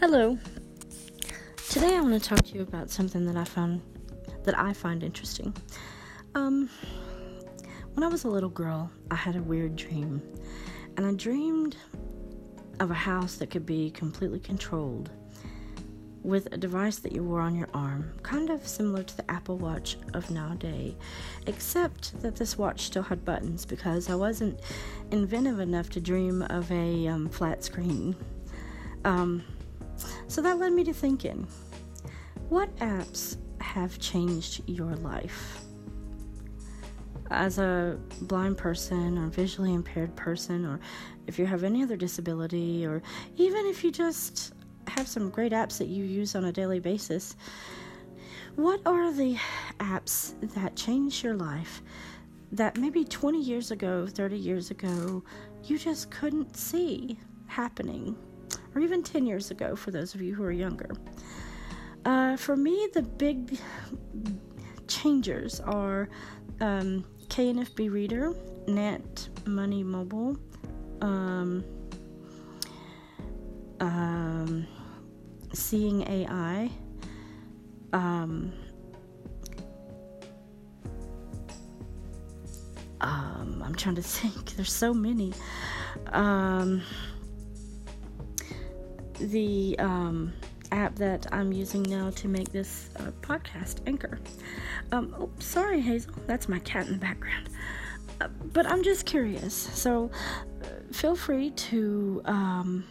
[0.00, 0.38] Hello.
[1.70, 3.82] Today I want to talk to you about something that I found
[4.44, 5.52] that I find interesting.
[6.36, 6.70] Um
[7.94, 10.22] when I was a little girl, I had a weird dream.
[10.96, 11.76] And I dreamed
[12.78, 15.10] of a house that could be completely controlled
[16.22, 19.58] with a device that you wore on your arm, kind of similar to the Apple
[19.58, 20.94] Watch of nowadays,
[21.48, 24.60] except that this watch still had buttons because I wasn't
[25.10, 28.14] inventive enough to dream of a um, flat screen.
[29.04, 29.42] Um,
[30.28, 31.46] so that led me to thinking
[32.48, 35.60] what apps have changed your life?
[37.30, 40.80] As a blind person or visually impaired person, or
[41.26, 43.02] if you have any other disability, or
[43.36, 44.54] even if you just
[44.86, 47.36] have some great apps that you use on a daily basis,
[48.56, 49.36] what are the
[49.78, 51.82] apps that changed your life
[52.50, 55.22] that maybe 20 years ago, 30 years ago,
[55.64, 58.16] you just couldn't see happening?
[58.78, 60.88] Or even 10 years ago for those of you who are younger.
[62.04, 63.58] Uh, for me, the big
[64.86, 66.08] changers are
[66.60, 68.34] um, KNFB Reader,
[68.68, 70.38] Net Money Mobile,
[71.00, 71.64] um,
[73.80, 74.66] um,
[75.52, 76.70] Seeing AI,
[77.92, 78.52] um,
[83.00, 84.54] um, I'm trying to think.
[84.54, 85.32] There's so many.
[89.20, 90.32] The um,
[90.72, 94.18] app that I'm using now to make this uh, podcast, Anchor.
[94.92, 97.48] Um, oh, sorry, Hazel, that's my cat in the background.
[98.20, 100.10] Uh, but I'm just curious, so
[100.62, 102.84] uh, feel free to, um,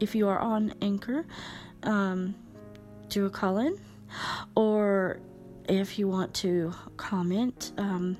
[0.00, 1.24] if you are on Anchor,
[1.84, 2.34] um,
[3.08, 3.78] do a call in,
[4.54, 5.20] or
[5.68, 8.16] if you want to comment, um,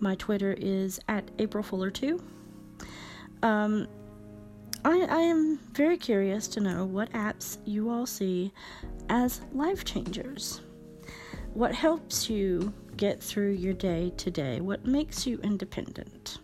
[0.00, 2.22] my Twitter is at April Fuller 2.
[3.42, 3.88] Um,
[4.84, 8.52] I, I am very curious to know what apps you all see
[9.08, 10.60] as life changers.
[11.54, 14.60] What helps you get through your day to day?
[14.60, 16.38] What makes you independent?